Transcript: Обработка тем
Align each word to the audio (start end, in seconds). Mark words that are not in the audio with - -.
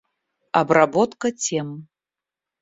Обработка 0.51 1.31
тем 1.31 1.67